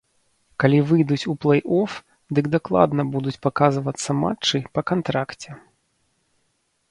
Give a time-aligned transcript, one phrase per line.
[0.61, 1.91] Калі выйдуць у плэй-оф,
[2.39, 5.49] дык дакладна будуць паказвацца матчы па кантракце.